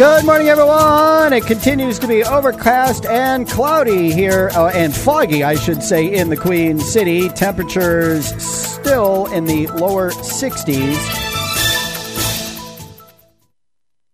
Good 0.00 0.24
morning, 0.24 0.48
everyone. 0.48 1.34
It 1.34 1.44
continues 1.44 1.98
to 1.98 2.08
be 2.08 2.24
overcast 2.24 3.04
and 3.04 3.46
cloudy 3.46 4.10
here, 4.10 4.50
uh, 4.54 4.68
and 4.68 4.96
foggy, 4.96 5.44
I 5.44 5.56
should 5.56 5.82
say, 5.82 6.10
in 6.10 6.30
the 6.30 6.38
Queen 6.38 6.78
City. 6.78 7.28
Temperatures 7.28 8.34
still 8.42 9.26
in 9.26 9.44
the 9.44 9.66
lower 9.66 10.10
60s. 10.10 11.29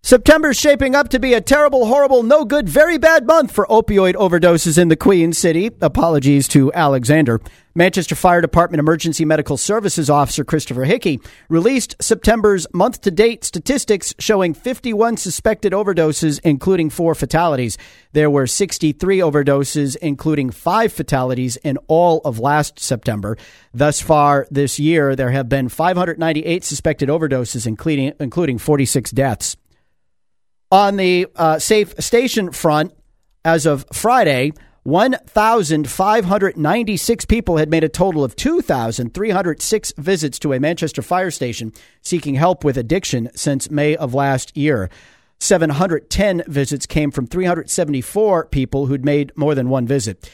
September's 0.07 0.57
shaping 0.57 0.95
up 0.95 1.09
to 1.09 1.19
be 1.19 1.35
a 1.35 1.41
terrible, 1.41 1.87
horrible, 1.87 2.23
no 2.23 2.45
good, 2.45 2.69
very 2.69 2.97
bad 2.97 3.27
month 3.27 3.51
for 3.51 3.67
opioid 3.67 4.15
overdoses 4.15 4.79
in 4.79 4.87
the 4.87 4.95
Queen 4.95 5.33
City. 5.33 5.73
Apologies 5.81 6.47
to 6.47 6.73
Alexander. 6.75 7.41
Manchester 7.75 8.15
Fire 8.15 8.41
Department 8.41 8.79
Emergency 8.79 9.25
Medical 9.25 9.57
Services 9.57 10.09
Officer 10.09 10.45
Christopher 10.45 10.85
Hickey 10.85 11.19
released 11.49 11.97
September's 12.01 12.69
month 12.73 13.01
to 13.01 13.11
date 13.11 13.43
statistics 13.43 14.15
showing 14.21 14.55
51 14.55 15.17
suspected 15.17 15.73
overdoses, 15.73 16.39
including 16.45 16.89
four 16.89 17.17
fatalities. 17.17 17.77
There 18.13 18.31
were 18.31 18.47
63 18.47 19.19
overdoses, 19.19 19.97
including 19.97 20.53
five 20.53 20.93
fatalities 20.93 21.57
in 21.57 21.79
all 21.89 22.21
of 22.25 22.39
last 22.39 22.79
September. 22.79 23.37
Thus 23.75 24.01
far 24.01 24.47
this 24.53 24.79
year, 24.79 25.17
there 25.17 25.33
have 25.33 25.49
been 25.49 25.69
598 25.69 26.63
suspected 26.63 27.09
overdoses, 27.09 27.67
including, 27.67 28.13
including 28.21 28.59
46 28.59 29.11
deaths. 29.11 29.57
On 30.73 30.97
the 30.97 31.29
uh, 31.37 31.61
safe 31.61 31.95
station 32.01 32.51
front, 32.51 32.93
as 33.45 33.67
of 33.67 33.87
Friday, 33.93 34.51
1,596 34.83 37.25
people 37.27 37.59
had 37.59 37.71
made 37.71 37.85
a 37.85 37.89
total 37.89 38.25
of 38.25 38.35
2,306 38.35 39.93
visits 39.97 40.41
to 40.41 40.53
a 40.53 40.59
Manchester 40.59 41.03
fire 41.03 41.31
station 41.31 41.73
seeking 42.03 42.35
help 42.35 42.65
with 42.65 42.77
addiction 42.77 43.31
since 43.37 43.71
May 43.71 43.95
of 43.95 44.13
last 44.13 44.57
year. 44.57 44.91
710 45.39 46.43
visits 46.49 46.87
came 46.87 47.13
from 47.13 47.29
374 47.29 48.47
people 48.47 48.87
who'd 48.87 49.05
made 49.05 49.31
more 49.37 49.55
than 49.55 49.69
one 49.69 49.87
visit. 49.87 50.29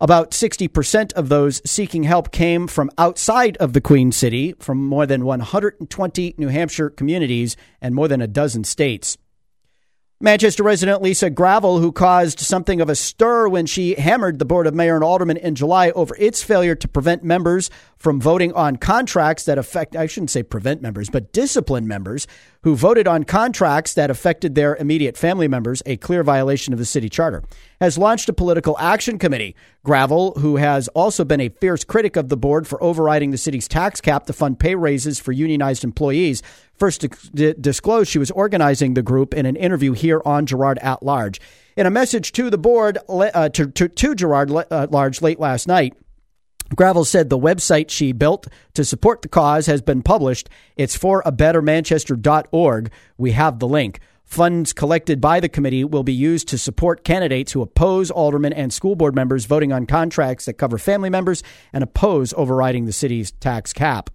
About 0.00 0.30
60% 0.30 1.12
of 1.14 1.28
those 1.28 1.60
seeking 1.68 2.04
help 2.04 2.30
came 2.30 2.68
from 2.68 2.88
outside 2.98 3.56
of 3.56 3.72
the 3.72 3.80
Queen 3.80 4.12
City, 4.12 4.54
from 4.60 4.84
more 4.84 5.06
than 5.06 5.24
120 5.24 6.34
New 6.38 6.48
Hampshire 6.48 6.90
communities 6.90 7.56
and 7.80 7.96
more 7.96 8.06
than 8.06 8.20
a 8.20 8.28
dozen 8.28 8.62
states. 8.62 9.18
Manchester 10.22 10.62
resident 10.62 11.02
Lisa 11.02 11.30
Gravel, 11.30 11.80
who 11.80 11.90
caused 11.90 12.38
something 12.38 12.80
of 12.80 12.88
a 12.88 12.94
stir 12.94 13.48
when 13.48 13.66
she 13.66 13.96
hammered 13.96 14.38
the 14.38 14.44
Board 14.44 14.68
of 14.68 14.74
Mayor 14.74 14.94
and 14.94 15.02
Aldermen 15.02 15.36
in 15.36 15.56
July 15.56 15.90
over 15.90 16.14
its 16.16 16.44
failure 16.44 16.76
to 16.76 16.86
prevent 16.86 17.24
members 17.24 17.70
from 17.96 18.20
voting 18.20 18.52
on 18.52 18.76
contracts 18.76 19.44
that 19.46 19.58
affect, 19.58 19.96
I 19.96 20.06
shouldn't 20.06 20.30
say 20.30 20.44
prevent 20.44 20.80
members, 20.80 21.10
but 21.10 21.32
discipline 21.32 21.88
members 21.88 22.28
who 22.62 22.76
voted 22.76 23.08
on 23.08 23.24
contracts 23.24 23.94
that 23.94 24.10
affected 24.10 24.54
their 24.54 24.76
immediate 24.76 25.16
family 25.16 25.48
members, 25.48 25.82
a 25.84 25.96
clear 25.96 26.22
violation 26.22 26.72
of 26.72 26.78
the 26.78 26.84
city 26.84 27.08
charter, 27.08 27.42
has 27.80 27.98
launched 27.98 28.28
a 28.28 28.32
political 28.32 28.78
action 28.78 29.18
committee. 29.18 29.54
Gravel, 29.84 30.32
who 30.38 30.56
has 30.56 30.86
also 30.88 31.24
been 31.24 31.40
a 31.40 31.48
fierce 31.48 31.82
critic 31.82 32.16
of 32.16 32.28
the 32.28 32.36
board 32.36 32.66
for 32.66 32.82
overriding 32.82 33.32
the 33.32 33.38
city's 33.38 33.66
tax 33.66 34.00
cap 34.00 34.26
to 34.26 34.32
fund 34.32 34.60
pay 34.60 34.76
raises 34.76 35.18
for 35.18 35.32
unionized 35.32 35.82
employees, 35.82 36.42
first 36.74 37.04
disclosed 37.60 38.10
she 38.10 38.18
was 38.18 38.30
organizing 38.30 38.94
the 38.94 39.02
group 39.02 39.34
in 39.34 39.44
an 39.44 39.56
interview 39.56 39.92
here 39.92 40.22
on 40.24 40.46
Girard 40.46 40.78
at 40.78 41.02
Large. 41.02 41.40
In 41.76 41.86
a 41.86 41.90
message 41.90 42.32
to 42.32 42.48
the 42.48 42.58
board, 42.58 42.98
uh, 43.08 43.48
to, 43.48 43.66
to, 43.66 43.88
to 43.88 44.14
Girard 44.14 44.52
at 44.52 44.70
uh, 44.70 44.86
Large 44.90 45.20
late 45.20 45.40
last 45.40 45.66
night, 45.66 45.94
Gravel 46.74 47.04
said 47.04 47.28
the 47.28 47.38
website 47.38 47.90
she 47.90 48.12
built 48.12 48.46
to 48.74 48.84
support 48.84 49.22
the 49.22 49.28
cause 49.28 49.66
has 49.66 49.82
been 49.82 50.02
published. 50.02 50.48
It's 50.76 50.96
for 50.96 51.22
a 51.24 51.32
bettermanchester.org. 51.32 52.90
We 53.18 53.32
have 53.32 53.58
the 53.58 53.68
link. 53.68 54.00
Funds 54.24 54.72
collected 54.72 55.20
by 55.20 55.40
the 55.40 55.48
committee 55.48 55.84
will 55.84 56.04
be 56.04 56.12
used 56.14 56.48
to 56.48 56.56
support 56.56 57.04
candidates 57.04 57.52
who 57.52 57.60
oppose 57.60 58.10
aldermen 58.10 58.54
and 58.54 58.72
school 58.72 58.96
board 58.96 59.14
members 59.14 59.44
voting 59.44 59.72
on 59.72 59.84
contracts 59.84 60.46
that 60.46 60.54
cover 60.54 60.78
family 60.78 61.10
members 61.10 61.42
and 61.72 61.84
oppose 61.84 62.32
overriding 62.34 62.86
the 62.86 62.92
city's 62.92 63.32
tax 63.32 63.74
cap. 63.74 64.08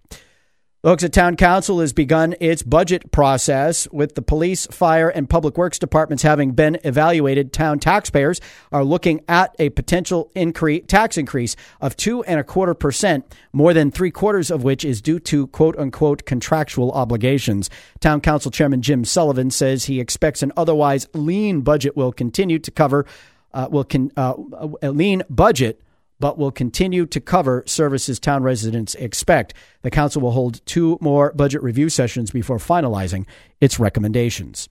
The 0.84 0.96
Hooksett 0.96 1.12
Town 1.12 1.36
Council 1.38 1.80
has 1.80 1.92
begun 1.92 2.36
its 2.40 2.62
budget 2.62 3.12
process 3.12 3.88
with 3.92 4.14
the 4.14 4.22
police, 4.22 4.68
fire, 4.68 5.10
and 5.10 5.28
public 5.28 5.58
works 5.58 5.80
departments 5.80 6.22
having 6.22 6.52
been 6.52 6.78
evaluated. 6.84 7.52
Town 7.52 7.80
taxpayers 7.80 8.40
are 8.72 8.84
looking 8.84 9.22
at 9.28 9.56
a 9.58 9.72
potential 9.72 10.32
increase, 10.36 10.84
tax 10.88 11.18
increase 11.18 11.56
of 11.82 11.98
two 11.98 12.24
and 12.26 12.40
a 12.40 12.44
quarter 12.44 12.76
percent, 12.76 13.26
more 13.52 13.74
than 13.74 13.90
three 13.90 14.12
quarters 14.12 14.52
of 14.52 14.64
which 14.64 14.86
is 14.86 15.02
due 15.02 15.20
to 15.22 15.48
quote 15.48 15.76
unquote 15.80 16.26
contractual 16.26 16.92
obligations. 16.92 17.72
Town 18.00 18.22
Council 18.22 18.52
Chairman 18.52 18.84
Jim 18.84 19.04
Sullivan 19.04 19.50
says 19.50 19.86
he 19.86 20.00
expects 20.00 20.44
an 20.44 20.52
otherwise 20.56 21.08
lean 21.16 21.62
budget 21.62 21.98
will 21.98 22.12
continue 22.12 22.60
to 22.60 22.70
cover, 22.70 23.08
uh, 23.52 23.68
will 23.72 23.84
con, 23.84 24.12
uh, 24.16 24.36
a 24.84 24.92
lean 24.92 25.24
budget 25.28 25.82
but 26.20 26.38
will 26.38 26.52
continue 26.52 27.06
to 27.06 27.20
cover 27.20 27.64
services 27.66 28.20
town 28.20 28.44
residents 28.44 28.96
expect. 28.96 29.54
The 29.82 29.92
council 29.92 30.22
will 30.22 30.32
hold 30.32 30.66
two 30.66 30.98
more 31.02 31.32
budget 31.34 31.64
review 31.64 31.90
sessions 31.90 32.32
before 32.32 32.58
finalizing 32.58 33.26
its 33.62 33.80
recommendations. 33.80 34.70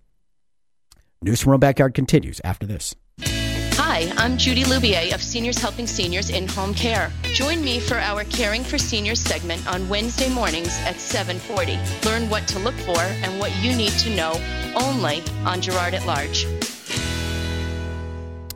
News 1.23 1.41
from 1.41 1.53
our 1.53 1.59
backyard 1.59 1.95
continues 1.95 2.41
after 2.45 2.67
this. 2.67 2.95
Hi, 3.79 4.13
I'm 4.19 4.37
Judy 4.37 4.65
Lubier 4.65 5.15
of 5.15 5.23
Seniors 5.23 5.59
Helping 5.59 5.87
Seniors 5.87 6.29
in 6.29 6.47
Home 6.49 6.75
Care. 6.75 7.11
Join 7.33 7.65
me 7.65 7.81
for 7.81 7.97
our 7.97 8.25
Caring 8.25 8.63
for 8.63 8.77
Seniors 8.77 9.21
segment 9.21 9.67
on 9.67 9.89
Wednesday 9.89 10.29
mornings 10.29 10.77
at 10.81 10.97
7:40. 10.97 11.79
Learn 12.05 12.29
what 12.29 12.47
to 12.49 12.59
look 12.59 12.75
for 12.75 13.01
and 13.01 13.39
what 13.39 13.51
you 13.63 13.75
need 13.75 13.93
to 13.93 14.15
know 14.15 14.33
only 14.75 15.23
on 15.47 15.63
Girard 15.63 15.95
at 15.95 16.05
Large. 16.05 16.47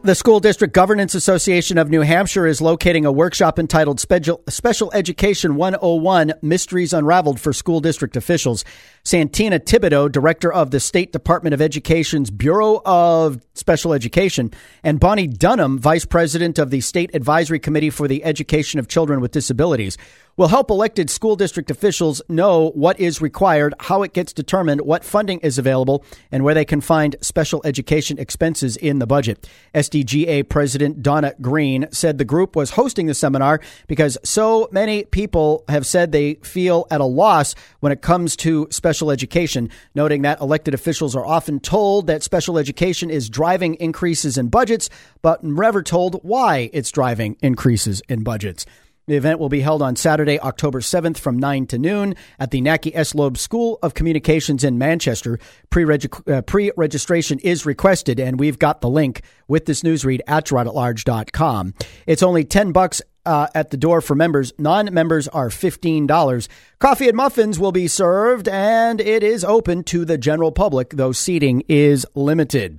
The 0.03 0.15
School 0.15 0.41
District 0.41 0.73
Governance 0.73 1.15
Association 1.15 1.77
of 1.77 1.91
New 1.91 2.01
Hampshire 2.01 2.47
is 2.47 2.63
locating 2.63 3.05
a 3.05 3.13
workshop 3.13 3.59
entitled 3.59 4.01
Special, 4.01 4.91
Education 4.95 5.57
101 5.57 6.33
Mysteries 6.41 6.95
Unraveled 6.95 7.39
for 7.39 7.53
School 7.53 7.81
District 7.81 8.17
Officials. 8.17 8.65
Santina 9.05 9.61
Thibodeau, 9.61 10.11
director 10.11 10.51
of 10.51 10.71
the 10.71 10.81
State 10.81 11.13
Department 11.13 11.53
of 11.53 11.61
Education's 11.61 12.31
Bureau 12.31 12.81
of 12.87 13.43
Special 13.53 13.93
Education, 13.93 14.51
and 14.83 14.99
Bonnie 14.99 15.27
Dunham, 15.27 15.79
vice 15.79 16.07
president 16.07 16.59
of 16.59 16.71
the 16.71 16.81
State 16.81 17.15
Advisory 17.15 17.59
Committee 17.59 17.91
for 17.91 18.09
the 18.09 18.25
Education 18.25 18.81
of 18.81 18.89
Children 18.89 19.21
with 19.21 19.33
Disabilities, 19.33 19.99
will 20.37 20.49
help 20.49 20.71
elected 20.71 21.11
school 21.11 21.37
district 21.37 21.71
officials 21.71 22.23
know 22.29 22.71
what 22.71 22.99
is 22.99 23.21
required, 23.21 23.75
how 23.81 24.03
it 24.03 24.13
gets 24.13 24.33
determined, 24.33 24.81
what 24.81 25.05
funding 25.05 25.39
is 25.41 25.59
available, 25.59 26.05
and 26.33 26.45
where 26.45 26.55
they 26.55 26.65
can 26.65 26.81
find 26.81 27.17
special 27.21 27.61
education 27.65 28.19
expenses 28.19 28.77
in 28.77 28.99
the 28.99 29.07
budget. 29.07 29.49
SDGA 29.75 30.49
President 30.49 31.03
Donna 31.03 31.35
Green 31.41 31.87
said 31.91 32.19
the 32.19 32.25
group 32.25 32.57
was 32.57 32.71
hosting 32.71 33.07
the 33.07 33.15
seminar 33.15 33.61
because 33.87 34.17
so 34.25 34.69
many 34.73 35.05
people 35.05 35.65
have 35.69 35.87
said 35.87 36.13
they 36.13 36.35
feel 36.35 36.87
at 36.91 37.01
a 37.01 37.05
loss 37.05 37.55
when 37.81 37.93
it 37.93 38.03
comes 38.03 38.37
to 38.37 38.67
special 38.71 39.11
education, 39.11 39.71
noting 39.95 40.23
that 40.23 40.41
elected 40.41 40.75
officials 40.75 41.15
are 41.15 41.27
often 41.27 41.61
told 41.61 42.07
that 42.07 42.23
special 42.23 42.59
education 42.59 43.11
is 43.11 43.29
driving 43.29 43.75
increases 43.77 44.39
in 44.39 44.49
budgets, 44.49 44.89
but 45.23 45.45
never 45.45 45.83
told 45.83 46.21
why 46.23 46.71
it's 46.73 46.91
driving 46.91 47.37
increases 47.41 48.03
in 48.09 48.23
budgets. 48.23 48.67
The 49.07 49.17
event 49.17 49.41
will 49.41 49.49
be 49.49 49.61
held 49.61 49.83
on 49.83 49.97
Saturday, 49.97 50.39
October 50.39 50.81
7th 50.81 51.19
from 51.19 51.39
9 51.39 51.67
to 51.69 51.79
noon 51.79 52.15
at 52.39 52.51
the 52.51 52.61
Nackey 52.61 52.93
S. 52.95 53.15
Loeb 53.15 53.39
School 53.39 53.79
of 53.83 53.95
Communications 53.95 54.63
in 54.63 54.79
Manchester. 54.79 55.39
Uh, 55.75 56.43
Pre 56.43 56.71
registration 56.77 57.39
is 57.41 57.67
requested, 57.67 58.21
and 58.21 58.39
we've 58.39 58.59
got 58.59 58.81
the 58.81 58.89
link 58.89 59.23
with 59.49 59.67
this 59.67 59.83
news 59.83 60.05
read 60.05 60.23
at 60.27 60.47
girardatlarge.com. 60.47 61.75
It's 62.07 62.23
only 62.23 62.45
10 62.45 62.73
bucks 62.73 63.03
uh, 63.27 63.49
at 63.55 63.71
the 63.71 63.77
door 63.77 64.01
for 64.01 64.15
members. 64.15 64.53
Non 64.59 64.93
members 64.93 65.29
are 65.29 65.49
$15. 65.49 66.49
Coffee 66.79 67.09
and 67.09 67.17
muffins 67.17 67.59
will 67.59 67.73
be 67.73 67.89
served, 67.89 68.49
and 68.49 69.01
it 69.01 69.23
is 69.23 69.45
open 69.45 69.85
to 69.85 70.05
the 70.05 70.19
general 70.19 70.53
public, 70.53 70.91
though 70.91 71.13
seating 71.13 71.63
is 71.69 72.07
limited. 72.15 72.79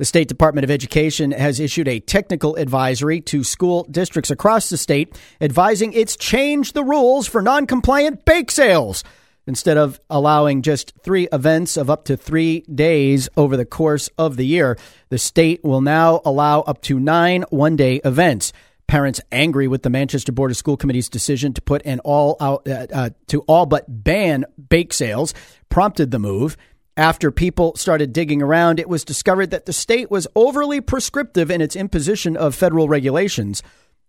The 0.00 0.06
State 0.06 0.28
Department 0.28 0.64
of 0.64 0.70
Education 0.70 1.30
has 1.32 1.60
issued 1.60 1.86
a 1.86 2.00
technical 2.00 2.56
advisory 2.56 3.20
to 3.20 3.44
school 3.44 3.84
districts 3.90 4.30
across 4.30 4.70
the 4.70 4.78
state 4.78 5.14
advising 5.42 5.92
it's 5.92 6.16
changed 6.16 6.72
the 6.72 6.82
rules 6.82 7.26
for 7.26 7.42
non 7.42 7.66
compliant 7.66 8.24
bake 8.24 8.50
sales. 8.50 9.04
Instead 9.46 9.76
of 9.76 10.00
allowing 10.08 10.62
just 10.62 10.94
three 11.02 11.28
events 11.34 11.76
of 11.76 11.90
up 11.90 12.06
to 12.06 12.16
three 12.16 12.60
days 12.60 13.28
over 13.36 13.58
the 13.58 13.66
course 13.66 14.08
of 14.16 14.38
the 14.38 14.46
year, 14.46 14.78
the 15.10 15.18
state 15.18 15.62
will 15.62 15.82
now 15.82 16.22
allow 16.24 16.62
up 16.62 16.80
to 16.80 16.98
nine 16.98 17.44
one 17.50 17.76
day 17.76 18.00
events. 18.02 18.54
Parents 18.86 19.20
angry 19.30 19.68
with 19.68 19.82
the 19.82 19.90
Manchester 19.90 20.32
Board 20.32 20.50
of 20.50 20.56
School 20.56 20.78
Committee's 20.78 21.10
decision 21.10 21.52
to 21.52 21.60
put 21.60 21.82
an 21.84 22.00
all 22.00 22.38
out 22.40 22.66
uh, 22.66 22.86
uh, 22.90 23.10
to 23.26 23.42
all 23.42 23.66
but 23.66 23.84
ban 23.86 24.46
bake 24.70 24.94
sales 24.94 25.34
prompted 25.68 26.10
the 26.10 26.18
move. 26.18 26.56
After 26.96 27.30
people 27.30 27.76
started 27.76 28.12
digging 28.12 28.42
around, 28.42 28.80
it 28.80 28.88
was 28.88 29.04
discovered 29.04 29.50
that 29.50 29.66
the 29.66 29.72
state 29.72 30.10
was 30.10 30.26
overly 30.34 30.80
prescriptive 30.80 31.50
in 31.50 31.60
its 31.60 31.76
imposition 31.76 32.36
of 32.36 32.54
federal 32.54 32.88
regulations. 32.88 33.62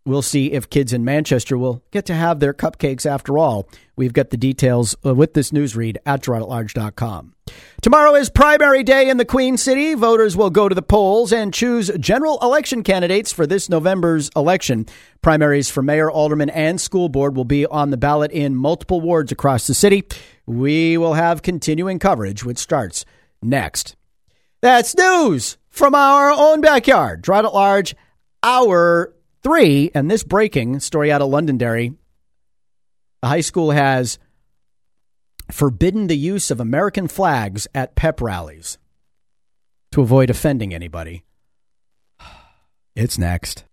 we'll 0.03 0.23
see 0.23 0.51
if 0.51 0.67
kids 0.67 0.93
in 0.93 1.05
Manchester 1.05 1.55
will 1.57 1.83
get 1.91 2.07
to 2.07 2.15
have 2.15 2.39
their 2.39 2.55
cupcakes 2.55 3.05
after 3.05 3.37
all. 3.37 3.69
We've 3.95 4.13
got 4.13 4.31
the 4.31 4.37
details 4.37 4.95
uh, 5.05 5.13
with 5.13 5.35
this 5.35 5.53
news 5.53 5.75
read 5.75 5.99
at 6.07 6.23
GirardAtLarge.com. 6.23 7.35
Tomorrow 7.81 8.15
is 8.15 8.29
primary 8.29 8.83
day 8.83 9.09
in 9.09 9.17
the 9.17 9.25
Queen 9.25 9.57
City. 9.57 9.93
Voters 9.93 10.35
will 10.35 10.49
go 10.49 10.67
to 10.67 10.73
the 10.73 10.81
polls 10.81 11.31
and 11.31 11.53
choose 11.53 11.91
general 11.99 12.39
election 12.41 12.81
candidates 12.81 13.31
for 13.31 13.45
this 13.45 13.69
November's 13.69 14.31
election. 14.35 14.87
Primaries 15.21 15.69
for 15.69 15.83
mayor, 15.83 16.09
alderman, 16.09 16.49
and 16.49 16.81
school 16.81 17.09
board 17.09 17.35
will 17.35 17.45
be 17.45 17.65
on 17.67 17.91
the 17.91 17.97
ballot 17.97 18.31
in 18.31 18.55
multiple 18.55 19.01
wards 19.01 19.31
across 19.31 19.67
the 19.67 19.73
city. 19.75 20.03
We 20.51 20.97
will 20.97 21.13
have 21.13 21.41
continuing 21.41 21.97
coverage, 21.97 22.43
which 22.43 22.57
starts 22.57 23.05
next. 23.41 23.95
That's 24.61 24.97
news 24.97 25.57
from 25.69 25.95
our 25.95 26.29
own 26.29 26.59
backyard. 26.59 27.23
Girard 27.23 27.45
at 27.45 27.53
Large, 27.53 27.95
hour 28.43 29.13
three. 29.43 29.91
And 29.95 30.11
this 30.11 30.23
breaking 30.23 30.81
story 30.81 31.11
out 31.11 31.21
of 31.21 31.29
Londonderry 31.29 31.93
the 33.21 33.27
high 33.27 33.41
school 33.41 33.71
has 33.71 34.19
forbidden 35.51 36.07
the 36.07 36.17
use 36.17 36.51
of 36.51 36.59
American 36.59 37.07
flags 37.07 37.67
at 37.73 37.95
pep 37.95 38.19
rallies 38.19 38.77
to 39.91 40.01
avoid 40.01 40.29
offending 40.29 40.73
anybody. 40.73 41.23
It's 42.93 43.17
next. 43.17 43.63